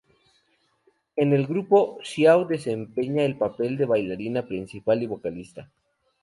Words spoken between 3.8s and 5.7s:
bailarina principal y vocalista.